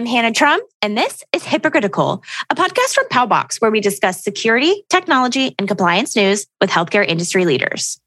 [0.00, 4.24] I'm Hannah Trum, and this is HIPAA Critical, a podcast from Paubox where we discuss
[4.24, 8.00] security, technology, and compliance news with healthcare industry leaders.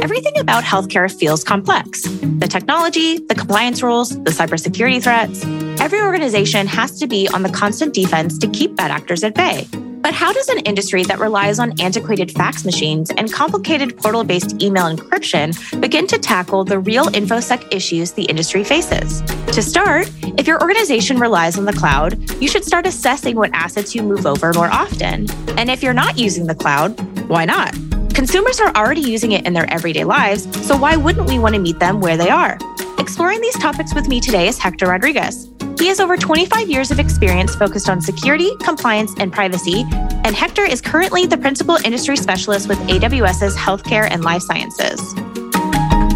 [0.00, 2.02] Everything about healthcare feels complex.
[2.02, 5.44] The technology, the compliance rules, the cybersecurity threats.
[5.80, 9.66] Every organization has to be on the constant defense to keep bad actors at bay.
[10.04, 14.62] But how does an industry that relies on antiquated fax machines and complicated portal based
[14.62, 19.22] email encryption begin to tackle the real InfoSec issues the industry faces?
[19.54, 23.94] To start, if your organization relies on the cloud, you should start assessing what assets
[23.94, 25.26] you move over more often.
[25.58, 26.90] And if you're not using the cloud,
[27.30, 27.72] why not?
[28.12, 31.60] Consumers are already using it in their everyday lives, so why wouldn't we want to
[31.62, 32.58] meet them where they are?
[32.98, 35.48] Exploring these topics with me today is Hector Rodriguez.
[35.78, 39.84] He has over 25 years of experience focused on security, compliance, and privacy,
[40.24, 45.00] and Hector is currently the principal industry specialist with AWS's healthcare and life sciences.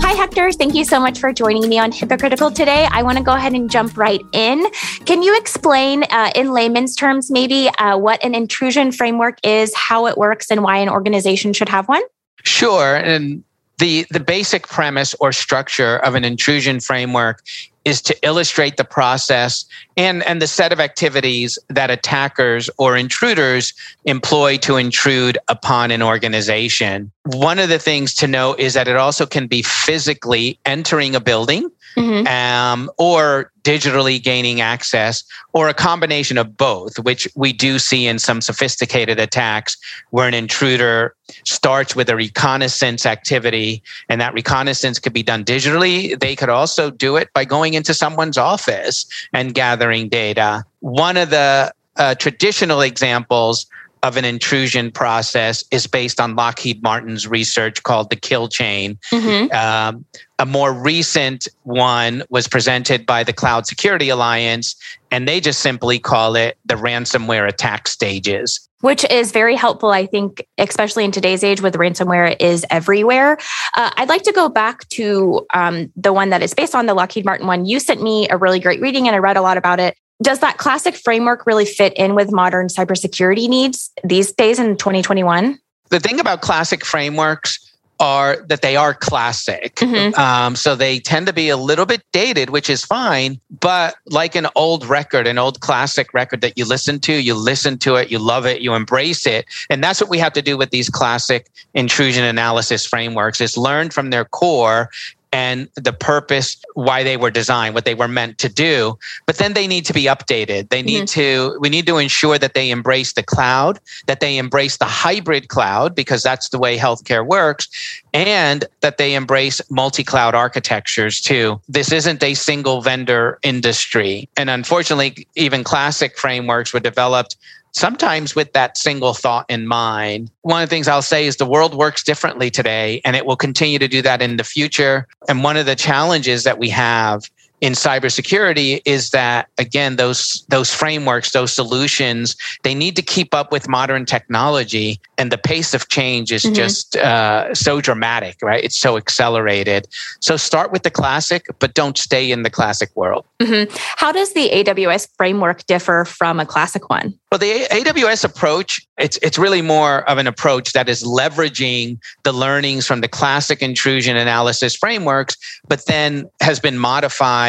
[0.01, 0.53] Hi, Hector.
[0.53, 2.87] Thank you so much for joining me on HIPAA Critical today.
[2.91, 4.65] I want to go ahead and jump right in.
[5.05, 10.07] Can you explain, uh, in layman's terms, maybe uh, what an intrusion framework is, how
[10.07, 12.03] it works, and why an organization should have one?
[12.45, 12.97] Sure.
[12.97, 13.45] And
[13.79, 17.43] the, the basic premise or structure of an intrusion framework
[17.89, 19.65] is to illustrate the process
[19.97, 23.73] and, and the set of activities that attackers or intruders
[24.05, 27.11] employ to intrude upon an organization.
[27.25, 31.21] One of the things to note is that it also can be physically entering a
[31.21, 32.27] building mm-hmm.
[32.27, 38.19] um, or digitally gaining access, or a combination of both, which we do see in
[38.19, 39.77] some sophisticated attacks
[40.11, 46.19] where an intruder starts with a reconnaissance activity, and that reconnaissance could be done digitally.
[46.19, 50.65] They could also do it by going into someone's office and gathering data.
[50.81, 53.67] One of the uh, traditional examples
[54.03, 58.99] of an intrusion process is based on Lockheed Martin's research called the kill chain.
[59.13, 59.53] Mm-hmm.
[59.55, 60.05] Um,
[60.39, 64.77] a more recent one was presented by the Cloud Security Alliance,
[65.11, 68.69] and they just simply call it the ransomware attack stages.
[68.81, 73.37] Which is very helpful, I think, especially in today's age with ransomware is everywhere.
[73.77, 76.95] Uh, I'd like to go back to um, the one that is based on the
[76.95, 77.67] Lockheed Martin one.
[77.67, 80.41] You sent me a really great reading, and I read a lot about it does
[80.41, 85.59] that classic framework really fit in with modern cybersecurity needs these days in 2021?
[85.91, 87.65] The thing about classic frameworks
[88.01, 89.75] are that they are classic.
[89.77, 90.19] Mm-hmm.
[90.19, 93.41] Um, so they tend to be a little bit dated, which is fine.
[93.61, 97.77] But like an old record, an old classic record that you listen to, you listen
[97.79, 99.47] to it, you love it, you embrace it.
[99.69, 103.91] And that's what we have to do with these classic intrusion analysis frameworks is learn
[103.91, 104.91] from their core
[105.33, 109.53] and the purpose why they were designed what they were meant to do but then
[109.53, 110.69] they need to be updated.
[110.71, 111.21] They need mm-hmm.
[111.21, 115.49] to we need to ensure that they embrace the cloud that they embrace the hybrid
[115.49, 117.69] cloud because that's the way healthcare works
[118.15, 121.61] and that they embrace multi-cloud architectures too.
[121.69, 124.29] This isn't a single vendor industry.
[124.37, 127.37] And unfortunately even classic frameworks were developed
[127.73, 130.31] sometimes with that single thought in mind.
[130.43, 133.37] One of the things I'll say is the world works differently today, and it will
[133.37, 135.07] continue to do that in the future.
[135.29, 137.31] And one of the challenges that we have
[137.61, 143.51] in cybersecurity is that again those those frameworks those solutions they need to keep up
[143.51, 146.55] with modern technology and the pace of change is mm-hmm.
[146.55, 149.89] just uh, so dramatic right it's so accelerated
[150.21, 153.75] so start with the classic but don't stay in the classic world mm-hmm.
[153.97, 159.19] how does the aws framework differ from a classic one well the aws approach it's
[159.21, 164.17] it's really more of an approach that is leveraging the learnings from the classic intrusion
[164.17, 165.37] analysis frameworks
[165.67, 167.48] but then has been modified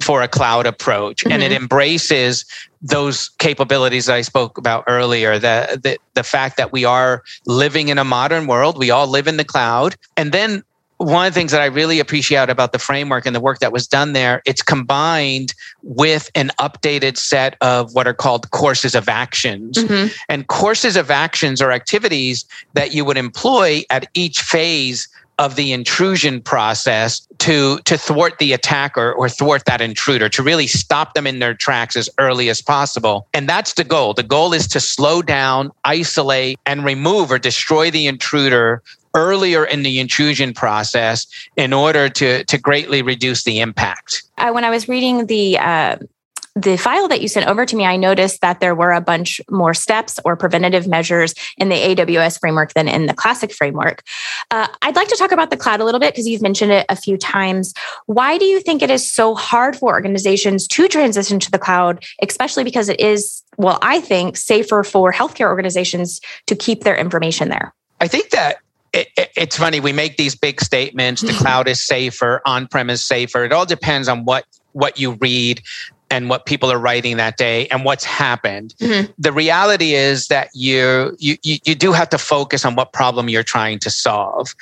[0.00, 1.32] for a cloud approach mm-hmm.
[1.32, 1.62] and it mm-hmm.
[1.62, 2.44] embraces
[2.82, 7.88] those capabilities that I spoke about earlier the, the the fact that we are living
[7.88, 10.62] in a modern world we all live in the cloud and then
[10.98, 13.72] one of the things that I really appreciate about the framework and the work that
[13.72, 19.08] was done there, it's combined with an updated set of what are called courses of
[19.08, 19.76] actions.
[19.76, 20.14] Mm-hmm.
[20.28, 25.08] And courses of actions are activities that you would employ at each phase
[25.38, 30.66] of the intrusion process to to thwart the attacker or thwart that intruder to really
[30.66, 33.26] stop them in their tracks as early as possible.
[33.34, 34.14] And that's the goal.
[34.14, 38.82] The goal is to slow down isolate and remove or destroy the intruder
[39.14, 41.26] earlier in the intrusion process
[41.56, 44.22] in order to to greatly reduce the impact.
[44.38, 45.96] Uh, when i was reading the uh,
[46.56, 49.40] the file that you sent over to me, I noticed that there were a bunch
[49.50, 54.02] more steps or preventative measures in the AWS framework than in the classic framework.
[54.50, 56.86] Uh, I'd like to talk about the cloud a little bit because you've mentioned it
[56.88, 57.74] a few times.
[58.06, 62.04] Why do you think it is so hard for organizations to transition to the cloud,
[62.22, 67.48] especially because it is, well, I think safer for healthcare organizations to keep their information
[67.48, 67.74] there?
[68.00, 68.58] I think that
[68.92, 69.80] it, it, it's funny.
[69.80, 71.22] We make these big statements.
[71.22, 73.44] The cloud is safer, on premise safer.
[73.44, 75.62] It all depends on what what you read
[76.14, 78.74] and what people are writing that day and what's happened.
[78.78, 79.10] Mm-hmm.
[79.18, 83.42] The reality is that you, you you do have to focus on what problem you're
[83.42, 84.54] trying to solve.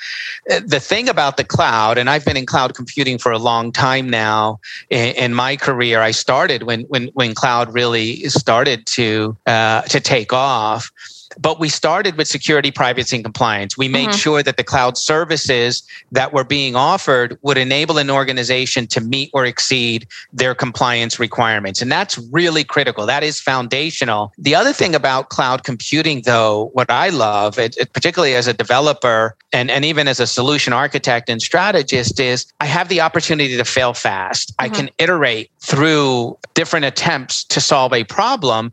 [0.49, 3.71] Uh, the thing about the cloud, and I've been in cloud computing for a long
[3.71, 4.59] time now.
[4.89, 9.99] In, in my career, I started when when when cloud really started to uh, to
[9.99, 10.91] take off
[11.39, 13.77] but we started with security, privacy, and compliance.
[13.77, 14.17] We made mm-hmm.
[14.17, 19.29] sure that the cloud services that were being offered would enable an organization to meet
[19.33, 21.81] or exceed their compliance requirements.
[21.81, 23.05] And that's really critical.
[23.05, 24.33] That is foundational.
[24.37, 28.53] The other thing about cloud computing, though, what I love, it, it, particularly as a
[28.53, 33.57] developer and, and even as a solution architect and strategist, is I have the opportunity
[33.57, 34.49] to fail fast.
[34.57, 34.65] Mm-hmm.
[34.65, 38.71] I can iterate through different attempts to solve a problem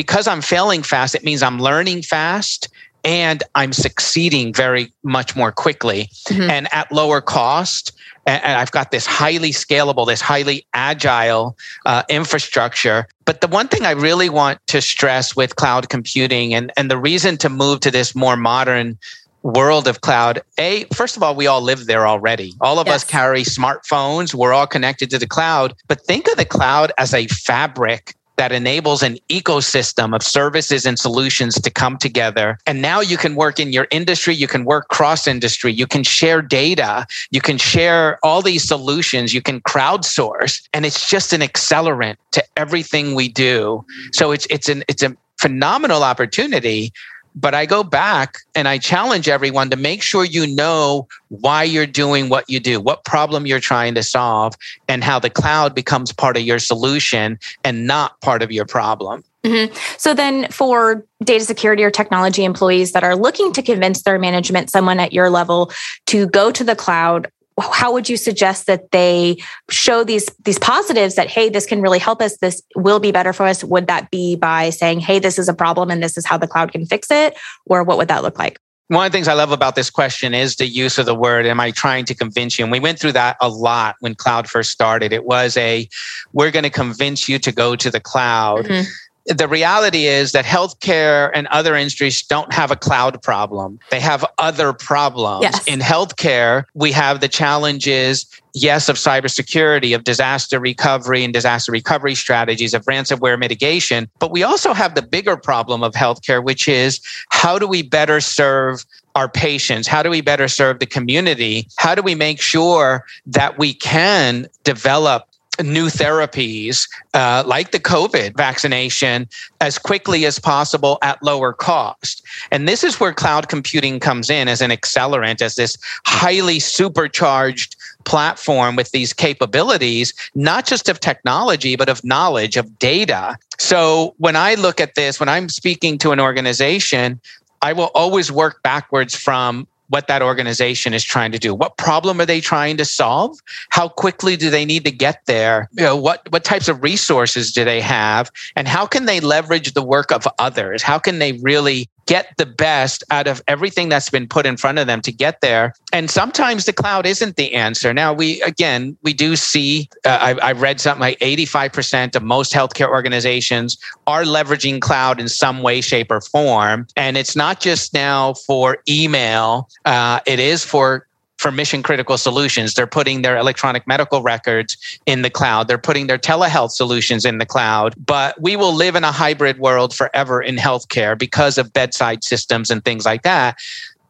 [0.00, 2.70] because I'm failing fast, it means I'm learning fast
[3.04, 6.48] and I'm succeeding very much more quickly mm-hmm.
[6.48, 7.92] and at lower cost.
[8.26, 11.54] And I've got this highly scalable, this highly agile
[11.84, 13.08] uh, infrastructure.
[13.26, 16.96] But the one thing I really want to stress with cloud computing and, and the
[16.96, 18.96] reason to move to this more modern
[19.42, 22.96] world of cloud a first of all we all live there already all of yes.
[22.96, 27.14] us carry smartphones we're all connected to the cloud but think of the cloud as
[27.14, 32.58] a fabric that enables an ecosystem of services and solutions to come together.
[32.66, 36.02] And now you can work in your industry, you can work cross industry, you can
[36.04, 41.42] share data, you can share all these solutions, you can crowdsource, and it's just an
[41.42, 43.84] accelerant to everything we do.
[44.12, 46.92] So it's it's an it's a phenomenal opportunity
[47.34, 51.86] but I go back and I challenge everyone to make sure you know why you're
[51.86, 54.54] doing what you do, what problem you're trying to solve,
[54.88, 59.22] and how the cloud becomes part of your solution and not part of your problem.
[59.44, 59.74] Mm-hmm.
[59.96, 64.68] So, then for data security or technology employees that are looking to convince their management,
[64.68, 65.72] someone at your level,
[66.06, 67.30] to go to the cloud,
[67.60, 69.36] how would you suggest that they
[69.68, 73.32] show these these positives that hey this can really help us this will be better
[73.32, 76.26] for us would that be by saying hey this is a problem and this is
[76.26, 77.36] how the cloud can fix it
[77.66, 78.58] or what would that look like
[78.88, 81.46] one of the things I love about this question is the use of the word,
[81.46, 82.64] am I trying to convince you?
[82.64, 85.12] And we went through that a lot when cloud first started.
[85.12, 85.88] It was a,
[86.32, 88.64] we're going to convince you to go to the cloud.
[88.64, 88.90] Mm-hmm
[89.30, 93.78] the reality is that healthcare and other industries don't have a cloud problem.
[93.90, 95.42] They have other problems.
[95.42, 95.66] Yes.
[95.68, 102.16] In healthcare, we have the challenges, yes, of cybersecurity, of disaster recovery and disaster recovery
[102.16, 104.10] strategies, of ransomware mitigation.
[104.18, 107.00] But we also have the bigger problem of healthcare, which is
[107.30, 108.84] how do we better serve
[109.14, 109.86] our patients?
[109.86, 111.68] How do we better serve the community?
[111.76, 115.26] How do we make sure that we can develop
[115.62, 119.28] new therapies uh, like the COVID vaccination
[119.60, 122.22] as quickly as possible at lower cost.
[122.50, 125.76] And this is where cloud computing comes in as an accelerant, as this
[126.06, 133.36] highly supercharged platform with these capabilities, not just of technology, but of knowledge, of data.
[133.58, 137.20] So when I look at this, when I'm speaking to an organization,
[137.62, 141.54] I will always work backwards from what that organization is trying to do.
[141.54, 143.38] What problem are they trying to solve?
[143.70, 145.68] How quickly do they need to get there?
[145.72, 148.30] You know, what, what types of resources do they have?
[148.56, 150.82] And how can they leverage the work of others?
[150.82, 154.80] How can they really get the best out of everything that's been put in front
[154.80, 155.72] of them to get there.
[155.92, 157.94] And sometimes the cloud isn't the answer.
[157.94, 162.52] Now, we, again, we do see, uh, I, I read something like 85% of most
[162.52, 166.88] healthcare organizations are leveraging cloud in some way, shape, or form.
[166.96, 171.06] And it's not just now for email, uh, it is for
[171.40, 172.74] for mission critical solutions.
[172.74, 175.68] They're putting their electronic medical records in the cloud.
[175.68, 177.94] They're putting their telehealth solutions in the cloud.
[177.96, 182.70] But we will live in a hybrid world forever in healthcare because of bedside systems
[182.70, 183.56] and things like that.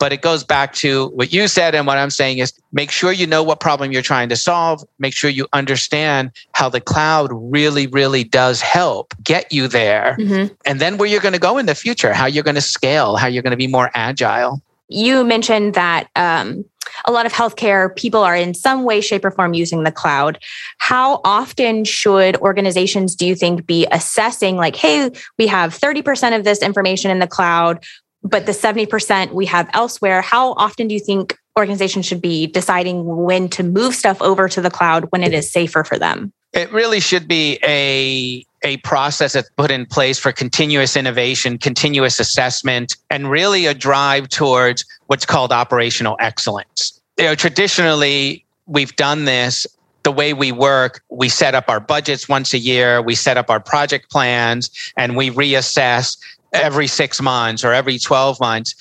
[0.00, 1.75] But it goes back to what you said.
[1.75, 4.82] And what I'm saying is make sure you know what problem you're trying to solve.
[4.99, 10.16] Make sure you understand how the cloud really, really does help get you there.
[10.18, 10.54] Mm-hmm.
[10.66, 13.16] And then where you're going to go in the future, how you're going to scale,
[13.16, 14.60] how you're going to be more agile.
[14.88, 16.64] You mentioned that um,
[17.04, 20.38] a lot of healthcare people are in some way, shape, or form using the cloud.
[20.78, 26.44] How often should organizations, do you think, be assessing, like, hey, we have 30% of
[26.44, 27.84] this information in the cloud,
[28.22, 30.20] but the 70% we have elsewhere?
[30.22, 34.60] How often do you think organizations should be deciding when to move stuff over to
[34.60, 36.32] the cloud when it is safer for them?
[36.52, 42.21] It really should be a a process that's put in place for continuous innovation, continuous
[42.21, 47.00] assessment, and really a drive towards what's called operational excellence.
[47.16, 49.66] You know, traditionally, we've done this
[50.02, 53.50] the way we work, we set up our budgets once a year, we set up
[53.50, 56.16] our project plans, and we reassess
[56.52, 58.75] every six months or every 12 months.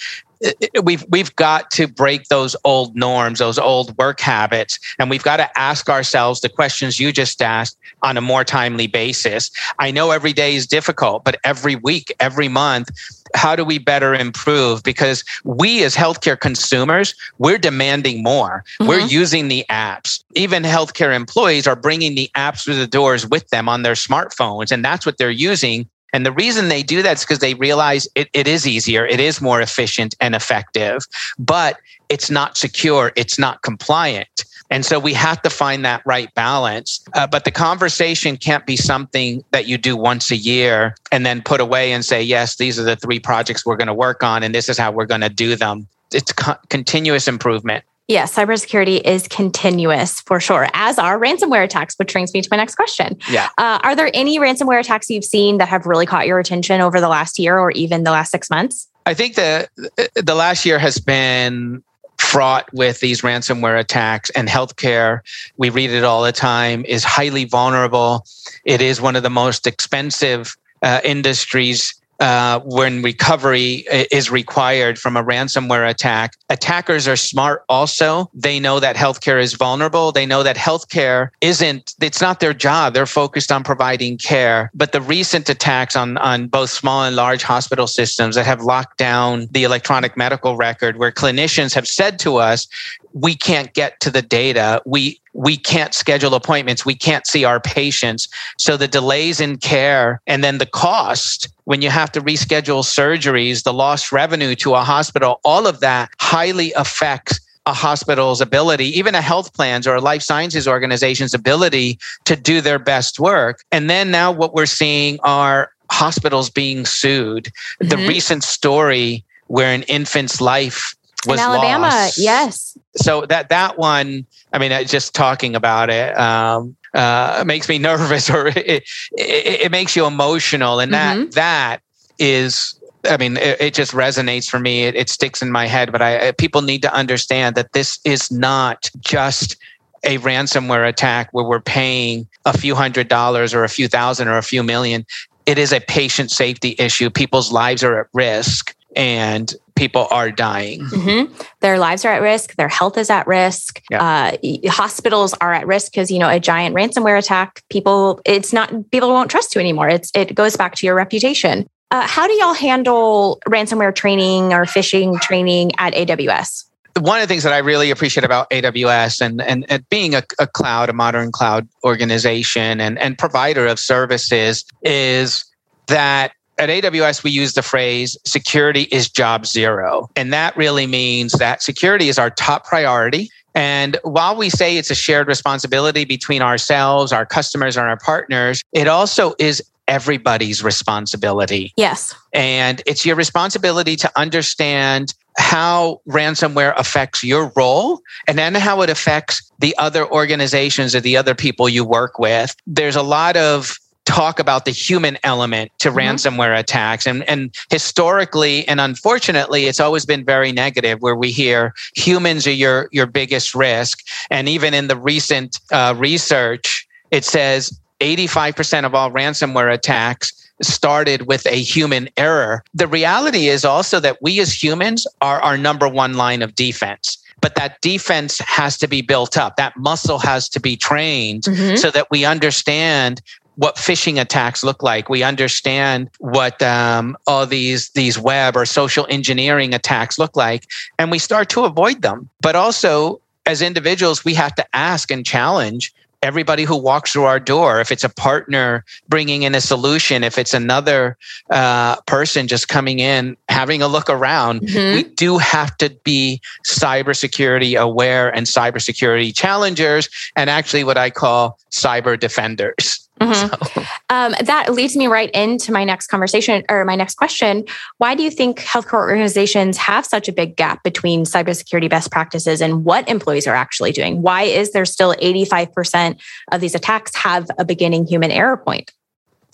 [0.83, 5.37] We've we've got to break those old norms, those old work habits, and we've got
[5.37, 9.51] to ask ourselves the questions you just asked on a more timely basis.
[9.79, 12.89] I know every day is difficult, but every week, every month,
[13.35, 14.83] how do we better improve?
[14.83, 18.63] Because we as healthcare consumers, we're demanding more.
[18.79, 18.87] Mm-hmm.
[18.87, 20.23] We're using the apps.
[20.35, 24.71] Even healthcare employees are bringing the apps through the doors with them on their smartphones,
[24.71, 25.89] and that's what they're using.
[26.13, 29.19] And the reason they do that is because they realize it, it is easier, it
[29.19, 30.99] is more efficient and effective,
[31.37, 34.45] but it's not secure, it's not compliant.
[34.71, 37.03] And so we have to find that right balance.
[37.13, 41.41] Uh, but the conversation can't be something that you do once a year and then
[41.41, 44.43] put away and say, yes, these are the three projects we're going to work on,
[44.43, 45.87] and this is how we're going to do them.
[46.13, 47.83] It's co- continuous improvement.
[48.09, 52.57] Yes, cybersecurity is continuous for sure, as are ransomware attacks, which brings me to my
[52.57, 53.19] next question.
[53.29, 53.49] Yeah.
[53.59, 56.99] Uh, are there any ransomware attacks you've seen that have really caught your attention over
[56.99, 58.87] the last year or even the last six months?
[59.05, 59.69] I think the
[60.15, 61.83] the last year has been
[62.17, 65.21] fraught with these ransomware attacks and healthcare
[65.57, 68.25] we read it all the time is highly vulnerable
[68.65, 75.15] it is one of the most expensive uh, industries uh, when recovery is required from
[75.15, 76.33] a ransomware attack.
[76.49, 78.29] Attackers are smart also.
[78.33, 80.11] They know that healthcare is vulnerable.
[80.11, 82.93] They know that healthcare isn't, it's not their job.
[82.93, 84.69] They're focused on providing care.
[84.73, 88.97] But the recent attacks on, on both small and large hospital systems that have locked
[88.97, 92.67] down the electronic medical record, where clinicians have said to us,
[93.13, 94.81] we can't get to the data.
[94.85, 96.85] We we can't schedule appointments.
[96.85, 98.27] We can't see our patients.
[98.57, 103.63] So the delays in care and then the cost when you have to reschedule surgeries,
[103.63, 109.13] the lost revenue to a hospital, all of that highly affects a hospital's ability, even
[109.13, 113.63] a health plan's or a life sciences organization's ability to do their best work.
[113.71, 117.45] And then now what we're seeing are hospitals being sued.
[117.45, 117.89] Mm-hmm.
[117.89, 120.95] The recent story where an infant's life
[121.25, 121.87] was in Alabama.
[121.87, 122.17] Lost.
[122.17, 122.77] Yes.
[122.95, 128.29] So that that one, I mean, just talking about it um, uh, makes me nervous,
[128.29, 128.83] or it, it,
[129.13, 131.29] it, makes you emotional, and that mm-hmm.
[131.31, 131.81] that
[132.17, 132.75] is.
[133.09, 134.83] I mean, it, it just resonates for me.
[134.83, 135.91] It, it sticks in my head.
[135.91, 139.55] But I, people need to understand that this is not just
[140.03, 144.37] a ransomware attack where we're paying a few hundred dollars or a few thousand or
[144.37, 145.05] a few million.
[145.45, 147.09] It is a patient safety issue.
[147.09, 150.81] People's lives are at risk and people are dying.
[150.81, 151.33] Mm-hmm.
[151.61, 152.55] Their lives are at risk.
[152.55, 153.81] Their health is at risk.
[153.89, 154.03] Yeah.
[154.03, 157.63] Uh, hospitals are at risk because you know a giant ransomware attack.
[157.69, 159.87] People, it's not people won't trust you anymore.
[159.87, 161.65] It's it goes back to your reputation.
[161.91, 166.65] Uh, how do y'all handle ransomware training or phishing training at AWS?
[166.99, 170.23] One of the things that I really appreciate about AWS and, and, and being a,
[170.37, 175.45] a cloud, a modern cloud organization and, and provider of services is
[175.87, 180.09] that at AWS, we use the phrase security is job zero.
[180.15, 183.29] And that really means that security is our top priority.
[183.55, 188.61] And while we say it's a shared responsibility between ourselves, our customers, and our partners,
[188.73, 191.73] it also is everybody's responsibility.
[191.75, 192.13] Yes.
[192.31, 198.89] And it's your responsibility to understand how ransomware affects your role and then how it
[198.89, 202.55] affects the other organizations or the other people you work with.
[202.67, 203.77] There's a lot of
[204.09, 205.99] talk about the human element to mm-hmm.
[205.99, 207.05] ransomware attacks.
[207.05, 212.51] And, and historically and unfortunately, it's always been very negative where we hear humans are
[212.51, 213.99] your, your biggest risk.
[214.31, 221.27] And even in the recent uh, research, it says 85% of all ransomware attacks started
[221.27, 222.63] with a human error.
[222.73, 227.17] The reality is also that we as humans are our number one line of defense
[227.41, 229.55] but that defense has to be built up.
[229.55, 231.77] That muscle has to be trained mm-hmm.
[231.77, 233.21] so that we understand
[233.59, 235.09] what phishing attacks look like.
[235.09, 240.65] We understand what um, all these these web or social engineering attacks look like,
[240.97, 242.29] and we start to avoid them.
[242.39, 247.39] But also, as individuals, we have to ask and challenge everybody who walks through our
[247.39, 251.17] door if it's a partner bringing in a solution if it's another
[251.49, 254.95] uh, person just coming in having a look around mm-hmm.
[254.95, 261.57] we do have to be cybersecurity aware and cybersecurity challengers and actually what i call
[261.71, 263.49] cyber defenders Mm-hmm.
[263.79, 263.83] So.
[264.09, 267.65] Um, that leads me right into my next conversation or my next question.
[267.97, 272.61] Why do you think healthcare organizations have such a big gap between cybersecurity best practices
[272.61, 274.21] and what employees are actually doing?
[274.21, 276.19] Why is there still 85%
[276.51, 278.91] of these attacks have a beginning human error point?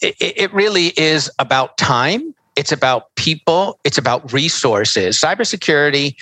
[0.01, 2.34] It, it really is about time.
[2.55, 3.79] It's about people.
[3.84, 5.19] It's about resources.
[5.19, 6.15] Cybersecurity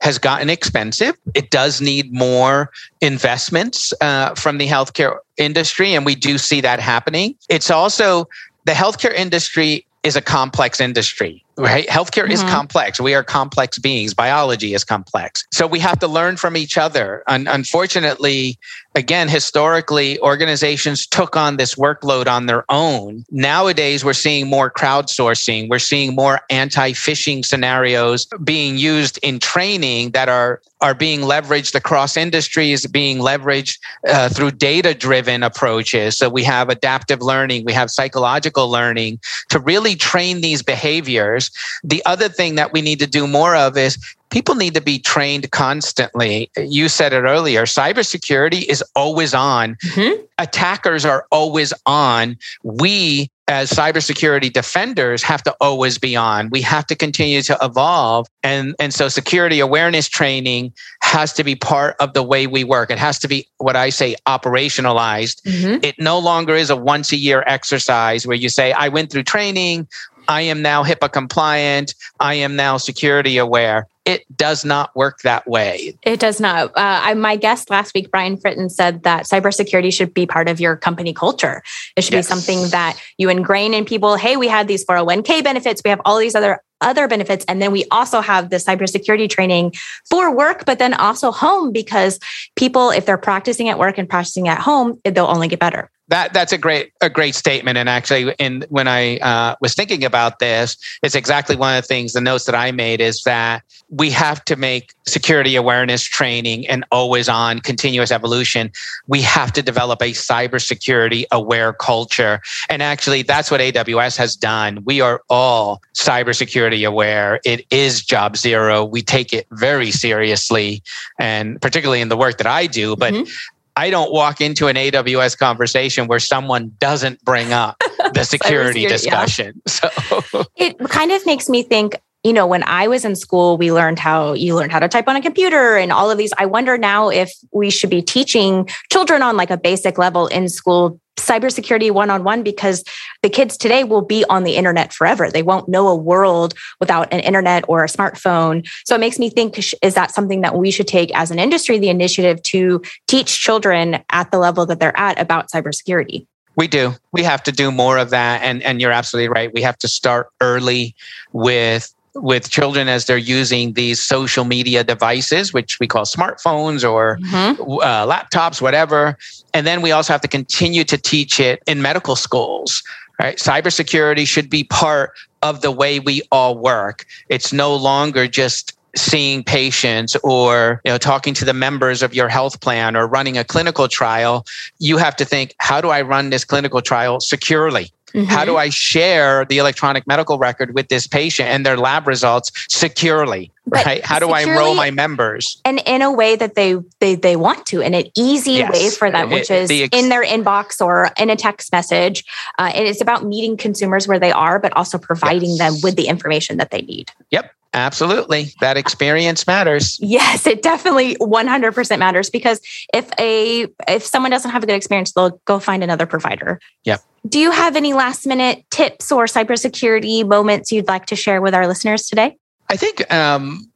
[0.00, 1.16] has gotten expensive.
[1.34, 6.80] It does need more investments uh, from the healthcare industry, and we do see that
[6.80, 7.36] happening.
[7.48, 8.28] It's also
[8.64, 11.44] the healthcare industry is a complex industry.
[11.60, 11.86] Right?
[11.88, 12.32] Healthcare mm-hmm.
[12.32, 13.00] is complex.
[13.00, 14.14] We are complex beings.
[14.14, 15.46] Biology is complex.
[15.52, 17.22] So we have to learn from each other.
[17.26, 18.58] And unfortunately,
[18.94, 23.24] again, historically, organizations took on this workload on their own.
[23.30, 25.68] Nowadays, we're seeing more crowdsourcing.
[25.68, 32.16] We're seeing more anti-phishing scenarios being used in training that are are being leveraged across
[32.16, 36.16] industries, being leveraged uh, through data-driven approaches.
[36.16, 41.49] So we have adaptive learning, we have psychological learning to really train these behaviors.
[41.82, 43.98] The other thing that we need to do more of is
[44.30, 46.50] people need to be trained constantly.
[46.56, 50.22] You said it earlier cybersecurity is always on, mm-hmm.
[50.38, 52.36] attackers are always on.
[52.62, 56.50] We, as cybersecurity defenders, have to always be on.
[56.50, 58.28] We have to continue to evolve.
[58.42, 60.72] And, and so, security awareness training
[61.10, 62.90] has to be part of the way we work.
[62.90, 65.42] It has to be what I say operationalized.
[65.42, 65.84] Mm-hmm.
[65.84, 69.24] It no longer is a once a year exercise where you say, I went through
[69.24, 69.88] training,
[70.28, 71.94] I am now HIPAA compliant.
[72.20, 73.88] I am now security aware.
[74.04, 75.98] It does not work that way.
[76.02, 76.70] It does not.
[76.70, 80.58] Uh, I, my guest last week, Brian Fritton, said that cybersecurity should be part of
[80.58, 81.62] your company culture.
[81.96, 82.26] It should yes.
[82.26, 84.16] be something that you ingrain in people.
[84.16, 85.82] Hey, we had these 401k benefits.
[85.84, 87.44] We have all these other other benefits.
[87.46, 89.74] And then we also have the cybersecurity training
[90.08, 92.18] for work, but then also home because
[92.56, 96.32] people, if they're practicing at work and practicing at home, they'll only get better that
[96.34, 97.78] that's a great a great statement.
[97.78, 101.86] And actually in when i uh, was thinking about this it's exactly one of the
[101.86, 106.66] things the notes that i made is that we have to make security awareness training
[106.68, 108.70] and always on continuous evolution.
[109.08, 112.40] We have to develop a cybersecurity aware culture.
[112.68, 114.84] And actually that's what aws has done.
[114.84, 117.40] We are all cybersecurity aware.
[117.44, 118.84] It is job zero.
[118.84, 120.82] We take it very seriously.
[121.18, 123.30] And particularly in the work that i do but mm-hmm.
[123.76, 127.82] I don't walk into an AWS conversation where someone doesn't bring up
[128.14, 129.62] the security discussion.
[129.82, 129.90] Yeah.
[130.30, 133.72] So it kind of makes me think you know, when I was in school, we
[133.72, 136.32] learned how you learned how to type on a computer and all of these.
[136.36, 140.48] I wonder now if we should be teaching children on like a basic level in
[140.48, 142.82] school cybersecurity one on one because
[143.22, 145.30] the kids today will be on the internet forever.
[145.30, 148.66] They won't know a world without an internet or a smartphone.
[148.84, 151.78] So it makes me think is that something that we should take as an industry,
[151.78, 156.26] the initiative to teach children at the level that they're at about cybersecurity?
[156.56, 156.94] We do.
[157.12, 158.42] We have to do more of that.
[158.42, 159.52] And, and you're absolutely right.
[159.52, 160.94] We have to start early
[161.32, 167.18] with with children as they're using these social media devices, which we call smartphones or
[167.18, 167.62] mm-hmm.
[167.62, 169.16] uh, laptops, whatever.
[169.54, 172.82] And then we also have to continue to teach it in medical schools.
[173.20, 173.36] Right?
[173.36, 177.04] Cybersecurity should be part of the way we all work.
[177.28, 182.28] It's no longer just seeing patients or you know talking to the members of your
[182.28, 184.44] health plan or running a clinical trial
[184.78, 188.30] you have to think how do i run this clinical trial securely Mm-hmm.
[188.30, 192.50] How do I share the electronic medical record with this patient and their lab results
[192.68, 193.52] securely?
[193.66, 194.04] But right?
[194.04, 195.60] How do I enroll my members?
[195.64, 198.72] And in a way that they they, they want to, in an easy yes.
[198.72, 202.24] way for them, which is the ex- in their inbox or in a text message.
[202.58, 205.58] Uh, and it's about meeting consumers where they are, but also providing yes.
[205.58, 207.10] them with the information that they need.
[207.30, 207.54] Yep.
[207.72, 208.52] Absolutely.
[208.60, 209.96] That experience matters.
[210.00, 212.60] Yes, it definitely 100% matters because
[212.92, 216.58] if a if someone doesn't have a good experience, they'll go find another provider.
[216.84, 217.00] Yep.
[217.28, 221.54] Do you have any last minute tips or cybersecurity moments you'd like to share with
[221.54, 222.36] our listeners today?
[222.70, 223.66] I think um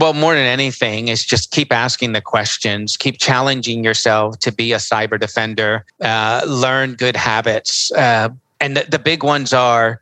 [0.00, 4.72] well, more than anything, is just keep asking the questions, keep challenging yourself to be
[4.72, 7.92] a cyber defender, uh, learn good habits.
[7.92, 10.00] Uh, and the, the big ones are,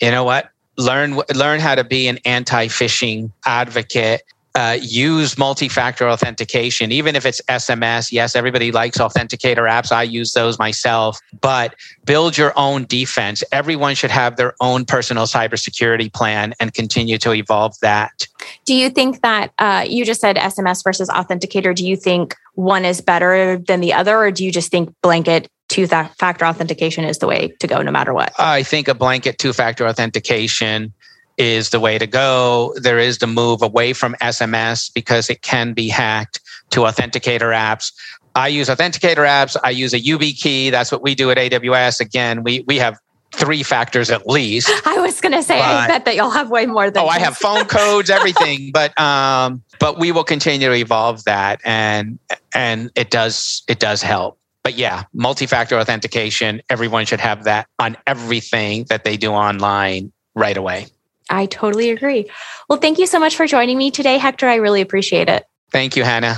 [0.00, 0.52] you know what?
[0.78, 4.22] learn learn how to be an anti-phishing advocate
[4.54, 6.92] uh, use multi-factor authentication.
[6.92, 9.92] Even if it's sms yes everybody likes authenticator apps.
[9.92, 11.20] I use those myself.
[11.40, 13.42] But build your own defense.
[13.52, 18.26] Everyone should have their own personal cybersecurity plan and continue to evolve that.
[18.64, 21.74] Do you think that uh, you just said sms versus authenticator.
[21.74, 25.48] Do you think one is better than the other or do you just think blanket
[25.68, 28.32] two factor authentication is the way to go no matter what?
[28.38, 30.92] I think a blanket two factor authentication
[31.38, 32.74] is the way to go.
[32.76, 36.40] There is the move away from SMS because it can be hacked
[36.70, 37.92] to authenticator apps.
[38.34, 39.56] I use authenticator apps.
[39.62, 40.70] I use a YubiKey.
[40.70, 42.00] That's what we do at AWS.
[42.00, 42.98] Again, we we have
[43.32, 44.70] three factors at least.
[44.86, 47.02] I was going to say, but, I bet that you'll have way more than.
[47.02, 51.60] Oh, I have phone codes, everything, but um, but we will continue to evolve that,
[51.64, 52.18] and
[52.54, 57.66] and it does it does help but yeah, multi factor authentication, everyone should have that
[57.78, 60.86] on everything that they do online right away.
[61.32, 62.30] I totally agree.
[62.68, 64.46] Well, thank you so much for joining me today, Hector.
[64.46, 65.44] I really appreciate it.
[65.70, 66.36] Thank you, Hannah.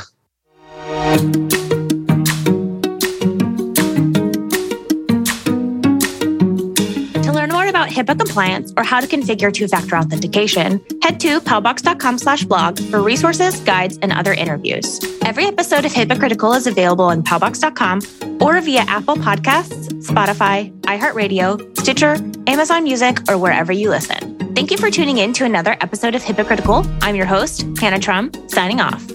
[7.22, 12.18] To learn more about HIPAA compliance or how to configure two-factor authentication, head to paubox.com
[12.18, 15.00] slash blog for resources, guides, and other interviews.
[15.22, 21.76] Every episode of HIPAA Critical is available on paubox.com or via Apple Podcasts, Spotify, iHeartRadio,
[21.78, 24.33] Stitcher, Amazon Music, or wherever you listen.
[24.54, 26.86] Thank you for tuning in to another episode of HIPAA Critical.
[27.02, 29.13] I'm your host, Hannah Trum, signing off.